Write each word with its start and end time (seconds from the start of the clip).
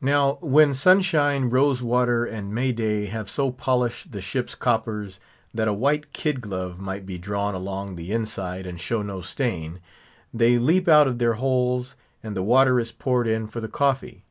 Now, 0.00 0.38
when 0.42 0.74
Sunshine, 0.74 1.44
Rose 1.44 1.84
water, 1.84 2.24
and 2.24 2.52
May 2.52 2.72
day 2.72 3.06
have 3.06 3.30
so 3.30 3.52
polished 3.52 4.10
the 4.10 4.20
ship's 4.20 4.56
coppers, 4.56 5.20
that 5.54 5.68
a 5.68 5.72
white 5.72 6.12
kid 6.12 6.40
glove 6.40 6.80
might 6.80 7.06
be 7.06 7.16
drawn 7.16 7.54
along 7.54 7.94
the 7.94 8.10
inside 8.10 8.66
and 8.66 8.80
show 8.80 9.02
no 9.02 9.20
stain, 9.20 9.78
they 10.34 10.58
leap 10.58 10.88
out 10.88 11.06
of 11.06 11.18
their 11.20 11.34
holes, 11.34 11.94
and 12.24 12.36
the 12.36 12.42
water 12.42 12.80
is 12.80 12.90
poured 12.90 13.28
in 13.28 13.46
for 13.46 13.60
the 13.60 13.68
coffee. 13.68 14.24